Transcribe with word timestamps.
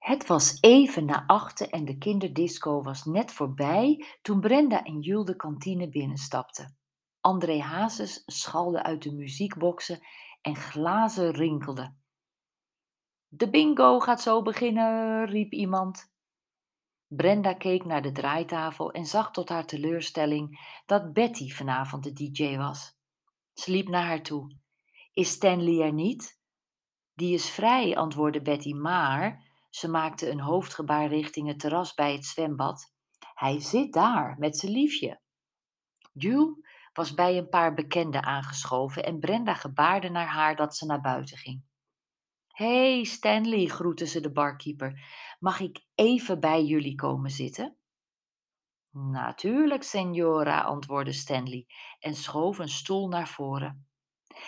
Het 0.00 0.26
was 0.26 0.58
even 0.60 1.04
na 1.04 1.24
achten 1.26 1.70
en 1.70 1.84
de 1.84 1.98
kinderdisco 1.98 2.82
was 2.82 3.04
net 3.04 3.32
voorbij 3.32 4.06
toen 4.22 4.40
Brenda 4.40 4.84
en 4.84 5.00
Jules 5.00 5.26
de 5.26 5.36
kantine 5.36 5.88
binnenstapten. 5.88 6.76
André 7.20 7.60
Hazes 7.60 8.22
schalde 8.26 8.82
uit 8.82 9.02
de 9.02 9.12
muziekboxen 9.12 10.00
en 10.40 10.56
glazen 10.56 11.30
rinkelden. 11.30 12.02
De 13.28 13.50
bingo 13.50 13.98
gaat 13.98 14.20
zo 14.20 14.42
beginnen, 14.42 15.26
riep 15.26 15.52
iemand. 15.52 16.12
Brenda 17.06 17.54
keek 17.54 17.84
naar 17.84 18.02
de 18.02 18.12
draaitafel 18.12 18.92
en 18.92 19.06
zag 19.06 19.30
tot 19.30 19.48
haar 19.48 19.66
teleurstelling 19.66 20.58
dat 20.86 21.12
Betty 21.12 21.50
vanavond 21.50 22.04
de 22.04 22.12
DJ 22.12 22.56
was. 22.56 22.98
Ze 23.52 23.70
liep 23.70 23.88
naar 23.88 24.06
haar 24.06 24.22
toe. 24.22 24.56
Is 25.12 25.30
Stanley 25.30 25.86
er 25.86 25.92
niet? 25.92 26.40
Die 27.14 27.34
is 27.34 27.50
vrij, 27.50 27.96
antwoordde 27.96 28.42
Betty, 28.42 28.72
maar 28.72 29.49
ze 29.70 29.88
maakte 29.88 30.30
een 30.30 30.40
hoofdgebaar 30.40 31.08
richting 31.08 31.48
het 31.48 31.58
terras 31.58 31.94
bij 31.94 32.12
het 32.12 32.24
zwembad. 32.24 32.92
Hij 33.34 33.60
zit 33.60 33.92
daar 33.92 34.36
met 34.38 34.56
zijn 34.56 34.72
liefje. 34.72 35.20
Jules 36.12 36.68
was 36.92 37.14
bij 37.14 37.38
een 37.38 37.48
paar 37.48 37.74
bekenden 37.74 38.22
aangeschoven 38.22 39.04
en 39.04 39.18
Brenda 39.18 39.54
gebaarde 39.54 40.08
naar 40.08 40.26
haar 40.26 40.56
dat 40.56 40.76
ze 40.76 40.86
naar 40.86 41.00
buiten 41.00 41.36
ging. 41.36 41.62
Hey 42.46 43.04
Stanley, 43.04 43.66
groette 43.66 44.06
ze 44.06 44.20
de 44.20 44.32
barkeeper. 44.32 45.00
Mag 45.38 45.60
ik 45.60 45.86
even 45.94 46.40
bij 46.40 46.64
jullie 46.64 46.94
komen 46.94 47.30
zitten? 47.30 47.76
Natuurlijk, 48.90 49.82
signora, 49.82 50.60
antwoordde 50.60 51.12
Stanley 51.12 51.66
en 51.98 52.14
schoof 52.14 52.58
een 52.58 52.68
stoel 52.68 53.08
naar 53.08 53.28
voren. 53.28 53.89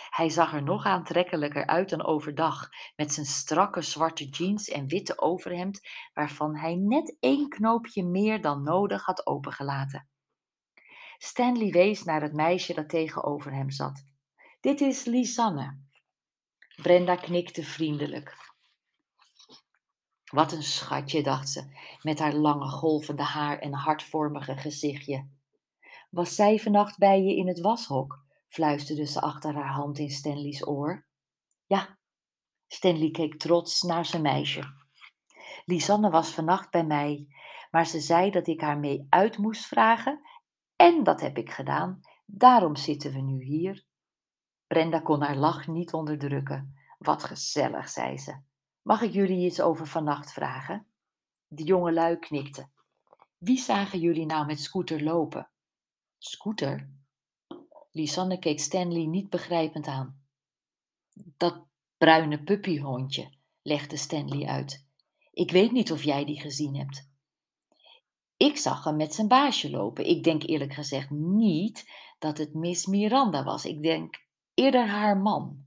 Hij 0.09 0.29
zag 0.29 0.53
er 0.53 0.63
nog 0.63 0.85
aantrekkelijker 0.85 1.65
uit 1.65 1.89
dan 1.89 2.05
overdag, 2.05 2.69
met 2.95 3.13
zijn 3.13 3.25
strakke 3.25 3.81
zwarte 3.81 4.25
jeans 4.25 4.69
en 4.69 4.87
witte 4.87 5.21
overhemd, 5.21 5.81
waarvan 6.13 6.55
hij 6.55 6.75
net 6.75 7.17
één 7.19 7.49
knoopje 7.49 8.03
meer 8.03 8.41
dan 8.41 8.63
nodig 8.63 9.05
had 9.05 9.27
opengelaten. 9.27 10.07
Stanley 11.17 11.71
wees 11.71 12.03
naar 12.03 12.21
het 12.21 12.33
meisje 12.33 12.73
dat 12.73 12.89
tegenover 12.89 13.53
hem 13.53 13.69
zat. 13.69 14.03
Dit 14.59 14.81
is 14.81 15.05
Lisanne. 15.05 15.77
Brenda 16.81 17.15
knikte 17.15 17.63
vriendelijk. 17.63 18.51
Wat 20.31 20.51
een 20.51 20.63
schatje, 20.63 21.23
dacht 21.23 21.49
ze, 21.49 21.63
met 22.01 22.19
haar 22.19 22.33
lange 22.33 22.67
golvende 22.67 23.23
haar 23.23 23.59
en 23.59 23.73
hartvormige 23.73 24.57
gezichtje. 24.57 25.27
Was 26.09 26.35
zij 26.35 26.59
vannacht 26.59 26.97
bij 26.97 27.21
je 27.21 27.35
in 27.35 27.47
het 27.47 27.59
washok? 27.59 28.22
Fluisterde 28.53 29.05
ze 29.05 29.21
achter 29.21 29.53
haar 29.53 29.71
hand 29.71 29.99
in 29.99 30.09
Stanley's 30.09 30.67
oor. 30.67 31.05
Ja, 31.65 31.97
Stanley 32.67 33.11
keek 33.11 33.39
trots 33.39 33.81
naar 33.81 34.05
zijn 34.05 34.21
meisje. 34.21 34.63
Lisanne 35.65 36.09
was 36.09 36.33
vannacht 36.33 36.71
bij 36.71 36.85
mij, 36.85 37.27
maar 37.71 37.85
ze 37.85 37.99
zei 37.99 38.31
dat 38.31 38.47
ik 38.47 38.61
haar 38.61 38.79
mee 38.79 39.05
uit 39.09 39.37
moest 39.37 39.65
vragen 39.65 40.21
en 40.75 41.03
dat 41.03 41.21
heb 41.21 41.37
ik 41.37 41.51
gedaan. 41.51 42.01
Daarom 42.25 42.75
zitten 42.75 43.13
we 43.13 43.21
nu 43.21 43.43
hier. 43.43 43.85
Brenda 44.67 44.99
kon 44.99 45.21
haar 45.21 45.35
lach 45.35 45.67
niet 45.67 45.93
onderdrukken. 45.93 46.75
Wat 46.97 47.23
gezellig, 47.23 47.89
zei 47.89 48.17
ze. 48.17 48.41
Mag 48.81 49.01
ik 49.01 49.13
jullie 49.13 49.45
iets 49.45 49.61
over 49.61 49.87
vannacht 49.87 50.33
vragen? 50.33 50.87
De 51.47 51.63
jongelui 51.63 52.17
knikten. 52.19 52.71
Wie 53.37 53.57
zagen 53.57 53.99
jullie 53.99 54.25
nou 54.25 54.45
met 54.45 54.59
Scooter 54.59 55.03
lopen? 55.03 55.49
Scooter? 56.17 56.89
Lisanne 57.93 58.39
keek 58.39 58.59
Stanley 58.59 59.05
niet 59.05 59.29
begrijpend 59.29 59.87
aan. 59.87 60.25
Dat 61.13 61.65
bruine 61.97 62.43
puppyhondje, 62.43 63.33
legde 63.61 63.97
Stanley 63.97 64.47
uit. 64.47 64.85
Ik 65.31 65.51
weet 65.51 65.71
niet 65.71 65.91
of 65.91 66.03
jij 66.03 66.25
die 66.25 66.39
gezien 66.39 66.75
hebt. 66.75 67.11
Ik 68.37 68.57
zag 68.57 68.83
hem 68.83 68.95
met 68.95 69.13
zijn 69.13 69.27
baasje 69.27 69.69
lopen. 69.69 70.05
Ik 70.05 70.23
denk 70.23 70.43
eerlijk 70.43 70.73
gezegd 70.73 71.09
niet 71.09 71.91
dat 72.19 72.37
het 72.37 72.53
Miss 72.53 72.85
Miranda 72.85 73.43
was. 73.43 73.65
Ik 73.65 73.83
denk 73.83 74.25
eerder 74.53 74.87
haar 74.87 75.17
man. 75.17 75.65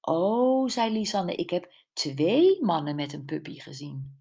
Oh, 0.00 0.68
zei 0.68 0.92
Lisanne, 0.92 1.34
ik 1.34 1.50
heb 1.50 1.72
twee 1.92 2.64
mannen 2.64 2.94
met 2.94 3.12
een 3.12 3.24
puppy 3.24 3.58
gezien. 3.58 4.20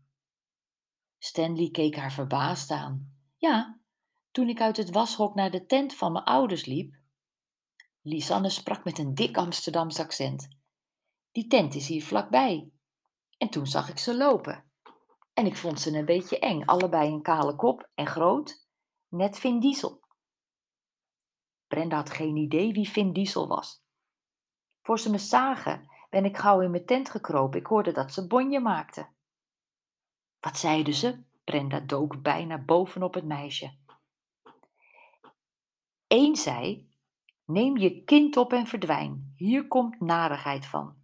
Stanley 1.17 1.69
keek 1.69 1.95
haar 1.95 2.11
verbaasd 2.11 2.71
aan. 2.71 3.15
Ja, 3.37 3.80
toen 4.31 4.49
ik 4.49 4.61
uit 4.61 4.77
het 4.77 4.89
washok 4.89 5.35
naar 5.35 5.51
de 5.51 5.65
tent 5.65 5.95
van 5.95 6.11
mijn 6.11 6.25
ouders 6.25 6.65
liep. 6.65 6.95
Lisanne 8.01 8.49
sprak 8.49 8.83
met 8.83 8.97
een 8.97 9.15
dik 9.15 9.37
Amsterdams 9.37 9.99
accent. 9.99 10.47
Die 11.31 11.47
tent 11.47 11.75
is 11.75 11.87
hier 11.87 12.03
vlakbij. 12.03 12.71
En 13.37 13.49
toen 13.49 13.67
zag 13.67 13.89
ik 13.89 13.97
ze 13.97 14.17
lopen. 14.17 14.71
En 15.33 15.45
ik 15.45 15.57
vond 15.57 15.79
ze 15.79 15.97
een 15.97 16.05
beetje 16.05 16.39
eng, 16.39 16.65
allebei 16.65 17.11
een 17.11 17.21
kale 17.21 17.55
kop 17.55 17.89
en 17.95 18.07
groot, 18.07 18.67
net 19.07 19.39
Vin 19.39 19.59
Diesel. 19.59 20.01
Brenda 21.67 21.95
had 21.95 22.09
geen 22.09 22.35
idee 22.35 22.73
wie 22.73 22.89
Vin 22.89 23.13
Diesel 23.13 23.47
was. 23.47 23.83
Voor 24.81 24.99
ze 24.99 25.09
me 25.09 25.17
zagen, 25.17 25.89
ben 26.09 26.25
ik 26.25 26.37
gauw 26.37 26.61
in 26.61 26.71
mijn 26.71 26.85
tent 26.85 27.09
gekropen. 27.09 27.59
Ik 27.59 27.65
hoorde 27.65 27.91
dat 27.91 28.13
ze 28.13 28.27
bonje 28.27 28.59
maakten. 28.59 29.15
Wat 30.39 30.57
zeiden 30.57 30.93
ze? 30.93 31.23
Brenda 31.43 31.79
dook 31.79 32.21
bijna 32.21 32.57
bovenop 32.57 33.13
het 33.13 33.25
meisje. 33.25 33.77
Eén 36.11 36.35
zei: 36.35 36.89
Neem 37.45 37.77
je 37.77 38.03
kind 38.03 38.37
op 38.37 38.53
en 38.53 38.67
verdwijn. 38.67 39.33
Hier 39.35 39.67
komt 39.67 39.99
narigheid 39.99 40.65
van. 40.65 40.95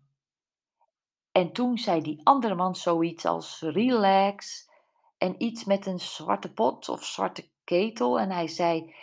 En 1.32 1.52
toen 1.54 1.78
zei 1.78 2.02
die 2.02 2.22
andere 2.24 2.56
man 2.56 2.76
zoiets 2.76 3.26
als 3.26 3.62
relax 3.62 4.70
en 5.18 5.44
iets 5.44 5.64
met 5.64 5.86
een 5.86 6.00
zwarte 6.00 6.54
pot 6.54 6.90
of 6.90 7.04
zwarte 7.06 7.50
ketel. 7.64 8.20
En 8.20 8.32
hij 8.32 8.48
zei: 8.48 8.96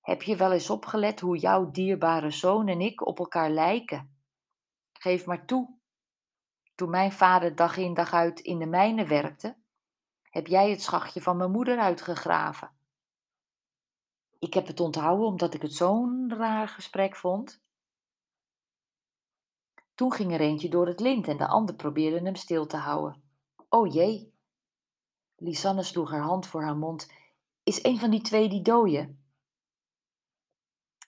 Heb 0.00 0.22
je 0.22 0.36
wel 0.36 0.52
eens 0.52 0.70
opgelet 0.70 1.20
hoe 1.20 1.38
jouw 1.38 1.70
dierbare 1.70 2.30
zoon 2.30 2.68
en 2.68 2.80
ik 2.80 3.06
op 3.06 3.18
elkaar 3.18 3.50
lijken? 3.50 4.16
Geef 4.92 5.26
maar 5.26 5.46
toe. 5.46 5.78
Toen 6.74 6.90
mijn 6.90 7.12
vader 7.12 7.54
dag 7.54 7.76
in 7.76 7.94
dag 7.94 8.12
uit 8.12 8.40
in 8.40 8.58
de 8.58 8.66
mijnen 8.66 9.08
werkte, 9.08 9.56
heb 10.22 10.46
jij 10.46 10.70
het 10.70 10.82
schachtje 10.82 11.22
van 11.22 11.36
mijn 11.36 11.50
moeder 11.50 11.78
uitgegraven. 11.78 12.81
Ik 14.42 14.54
heb 14.54 14.66
het 14.66 14.80
onthouden 14.80 15.26
omdat 15.26 15.54
ik 15.54 15.62
het 15.62 15.74
zo'n 15.74 16.34
raar 16.36 16.68
gesprek 16.68 17.16
vond. 17.16 17.60
Toen 19.94 20.12
ging 20.12 20.32
er 20.32 20.40
eentje 20.40 20.68
door 20.68 20.86
het 20.86 21.00
lint 21.00 21.28
en 21.28 21.36
de 21.36 21.46
ander 21.46 21.74
probeerde 21.74 22.20
hem 22.20 22.34
stil 22.34 22.66
te 22.66 22.76
houden. 22.76 23.22
O 23.68 23.86
jee. 23.86 24.34
Lisanne 25.36 25.82
sloeg 25.82 26.10
haar 26.10 26.22
hand 26.22 26.46
voor 26.46 26.62
haar 26.62 26.76
mond. 26.76 27.12
Is 27.62 27.84
een 27.84 27.98
van 27.98 28.10
die 28.10 28.20
twee 28.20 28.48
die 28.48 28.62
dooie? 28.62 29.16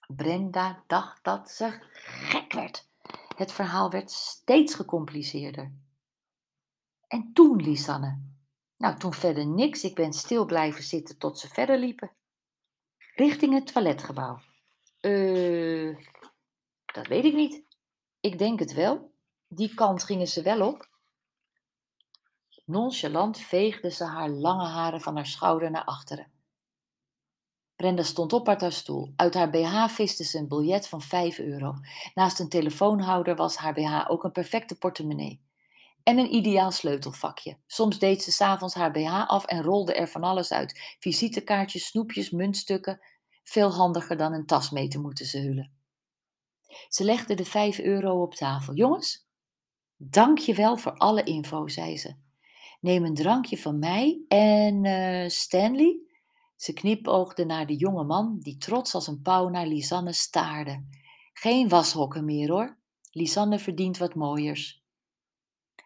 Brenda 0.06 0.82
dacht 0.86 1.24
dat 1.24 1.50
ze 1.50 1.78
gek 1.92 2.52
werd. 2.52 2.88
Het 3.36 3.52
verhaal 3.52 3.90
werd 3.90 4.10
steeds 4.10 4.74
gecompliceerder. 4.74 5.72
En 7.06 7.32
toen, 7.32 7.62
Lisanne? 7.62 8.20
Nou, 8.76 8.98
toen 8.98 9.14
verder 9.14 9.46
niks. 9.46 9.84
Ik 9.84 9.94
ben 9.94 10.12
stil 10.12 10.44
blijven 10.44 10.82
zitten 10.82 11.18
tot 11.18 11.38
ze 11.38 11.48
verder 11.48 11.78
liepen. 11.78 12.10
Richting 13.14 13.54
het 13.54 13.72
toiletgebouw. 13.72 14.40
Eh, 15.00 15.96
dat 16.84 17.06
weet 17.06 17.24
ik 17.24 17.34
niet. 17.34 17.64
Ik 18.20 18.38
denk 18.38 18.58
het 18.58 18.72
wel. 18.72 19.12
Die 19.48 19.74
kant 19.74 20.04
gingen 20.04 20.26
ze 20.26 20.42
wel 20.42 20.68
op. 20.68 20.88
Nonchalant 22.64 23.38
veegde 23.38 23.90
ze 23.90 24.04
haar 24.04 24.28
lange 24.28 24.66
haren 24.66 25.00
van 25.00 25.16
haar 25.16 25.26
schouder 25.26 25.70
naar 25.70 25.84
achteren. 25.84 26.32
Brenda 27.76 28.02
stond 28.02 28.32
op 28.32 28.48
uit 28.48 28.60
haar 28.60 28.72
stoel. 28.72 29.12
Uit 29.16 29.34
haar 29.34 29.50
BH 29.50 29.88
viste 29.88 30.24
ze 30.24 30.38
een 30.38 30.48
biljet 30.48 30.88
van 30.88 31.02
5 31.02 31.38
euro. 31.38 31.74
Naast 32.14 32.40
een 32.40 32.48
telefoonhouder 32.48 33.36
was 33.36 33.56
haar 33.56 33.74
BH 33.74 34.10
ook 34.10 34.24
een 34.24 34.32
perfecte 34.32 34.78
portemonnee. 34.78 35.40
En 36.02 36.18
een 36.18 36.34
ideaal 36.34 36.70
sleutelvakje. 36.70 37.58
Soms 37.66 37.98
deed 37.98 38.22
ze 38.22 38.32
s'avonds 38.32 38.74
haar 38.74 38.90
BH 38.90 39.26
af 39.26 39.44
en 39.44 39.62
rolde 39.62 39.94
er 39.94 40.08
van 40.08 40.22
alles 40.22 40.52
uit: 40.52 40.96
visitekaartjes, 40.98 41.86
snoepjes, 41.86 42.30
muntstukken. 42.30 43.00
Veel 43.44 43.72
handiger 43.72 44.16
dan 44.16 44.32
een 44.32 44.46
tas 44.46 44.70
mee 44.70 44.88
te 44.88 45.00
moeten 45.00 45.26
zeulen. 45.26 45.72
Ze 46.88 47.04
legde 47.04 47.34
de 47.34 47.44
5 47.44 47.78
euro 47.78 48.22
op 48.22 48.34
tafel. 48.34 48.74
Jongens, 48.74 49.26
dank 49.96 50.38
je 50.38 50.54
wel 50.54 50.76
voor 50.76 50.92
alle 50.92 51.22
info, 51.22 51.68
zei 51.68 51.98
ze. 51.98 52.14
Neem 52.80 53.04
een 53.04 53.14
drankje 53.14 53.58
van 53.58 53.78
mij 53.78 54.24
en 54.28 54.84
uh, 54.84 55.28
Stanley. 55.28 55.98
Ze 56.56 56.72
knipoogde 56.72 57.44
naar 57.44 57.66
de 57.66 57.76
jonge 57.76 58.04
man 58.04 58.38
die 58.40 58.56
trots 58.56 58.94
als 58.94 59.06
een 59.06 59.22
pauw 59.22 59.48
naar 59.48 59.66
Lisanne 59.66 60.12
staarde. 60.12 60.84
Geen 61.32 61.68
washokken 61.68 62.24
meer 62.24 62.50
hoor. 62.50 62.78
Lisanne 63.10 63.58
verdient 63.58 63.98
wat 63.98 64.14
mooiers. 64.14 64.82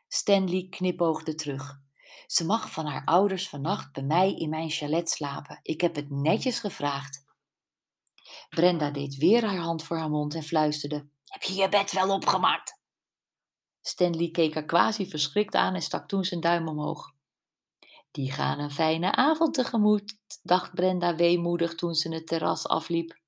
Stanley 0.09 0.67
knipoogde 0.71 1.35
terug. 1.35 1.81
Ze 2.27 2.45
mag 2.45 2.73
van 2.73 2.87
haar 2.87 3.05
ouders 3.05 3.49
vannacht 3.49 3.93
bij 3.93 4.03
mij 4.03 4.35
in 4.35 4.49
mijn 4.49 4.71
chalet 4.71 5.11
slapen. 5.11 5.61
Ik 5.63 5.81
heb 5.81 5.95
het 5.95 6.11
netjes 6.11 6.59
gevraagd. 6.59 7.25
Brenda 8.49 8.91
deed 8.91 9.17
weer 9.17 9.45
haar 9.45 9.59
hand 9.59 9.83
voor 9.83 9.97
haar 9.97 10.11
mond 10.11 10.35
en 10.35 10.43
fluisterde: 10.43 11.09
Heb 11.25 11.43
je 11.43 11.55
je 11.55 11.69
bed 11.69 11.93
wel 11.93 12.15
opgemaakt? 12.15 12.81
Stanley 13.81 14.31
keek 14.31 14.55
haar 14.55 14.65
quasi 14.65 15.09
verschrikt 15.09 15.55
aan 15.55 15.75
en 15.75 15.83
stak 15.83 16.09
toen 16.09 16.25
zijn 16.25 16.41
duim 16.41 16.69
omhoog. 16.69 17.13
Die 18.11 18.33
gaan 18.33 18.59
een 18.59 18.71
fijne 18.71 19.13
avond 19.13 19.55
tegemoet, 19.55 20.19
dacht 20.43 20.75
Brenda 20.75 21.15
weemoedig 21.15 21.75
toen 21.75 21.95
ze 21.95 22.15
het 22.15 22.27
terras 22.27 22.67
afliep. 22.67 23.21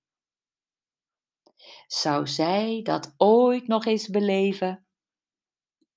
Zou 1.87 2.27
zij 2.27 2.81
dat 2.83 3.15
ooit 3.17 3.67
nog 3.67 3.87
eens 3.87 4.09
beleven? 4.09 4.87